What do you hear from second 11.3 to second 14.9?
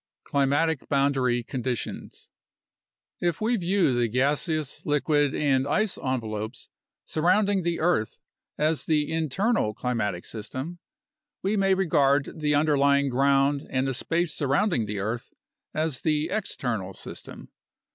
we may regard the underlying ground and the space surrounding